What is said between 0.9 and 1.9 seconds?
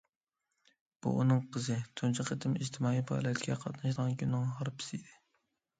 بۇ ئۇنىڭ قىزى